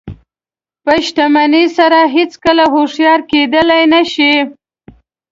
په 0.83 0.93
شتمنۍ 1.05 1.65
سره 1.77 1.99
هېڅکله 2.15 2.63
هوښیار 2.73 3.19
کېدلی 3.31 3.83
نه 3.93 4.01
شئ. 4.11 4.35